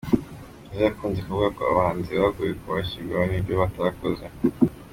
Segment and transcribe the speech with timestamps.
[0.65, 4.25] Nizzo yakunze kuvuga ko abahanzi bagowe kuko bashyirwaho nibyo batakoze.